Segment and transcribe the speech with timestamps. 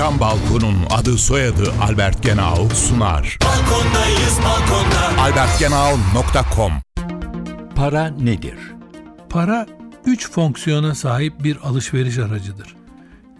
[0.00, 3.38] Cam Balkon'un adı soyadı Albert Genau sunar.
[3.44, 5.22] Balkondayız balkonda.
[5.22, 6.72] albertgenau.com
[7.76, 8.58] Para nedir?
[9.30, 9.66] Para
[10.04, 12.76] üç fonksiyona sahip bir alışveriş aracıdır.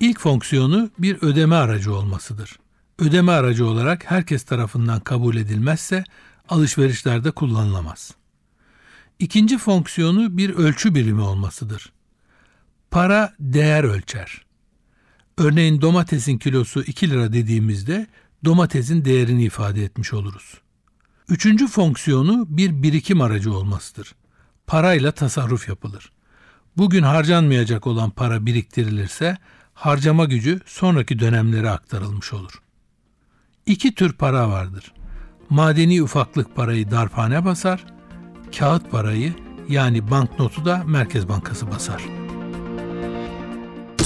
[0.00, 2.58] İlk fonksiyonu bir ödeme aracı olmasıdır.
[2.98, 6.04] Ödeme aracı olarak herkes tarafından kabul edilmezse
[6.48, 8.14] alışverişlerde kullanılamaz.
[9.18, 11.92] İkinci fonksiyonu bir ölçü birimi olmasıdır.
[12.90, 14.49] Para değer ölçer.
[15.40, 18.06] Örneğin domatesin kilosu 2 lira dediğimizde
[18.44, 20.54] domatesin değerini ifade etmiş oluruz.
[21.28, 24.14] Üçüncü fonksiyonu bir birikim aracı olmasıdır.
[24.66, 26.12] Parayla tasarruf yapılır.
[26.76, 29.38] Bugün harcanmayacak olan para biriktirilirse
[29.74, 32.62] harcama gücü sonraki dönemlere aktarılmış olur.
[33.66, 34.92] İki tür para vardır.
[35.50, 37.84] Madeni ufaklık parayı darphane basar,
[38.58, 39.34] kağıt parayı
[39.68, 42.19] yani banknotu da Merkez Bankası basar.